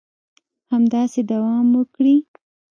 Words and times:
همداسې 0.71 1.21
دوام 1.31 1.65
وکړي 1.79 2.17